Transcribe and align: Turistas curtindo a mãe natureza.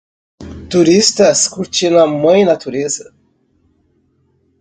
Turistas 0.67 1.47
curtindo 1.47 1.99
a 1.99 2.07
mãe 2.07 2.43
natureza. 2.43 3.05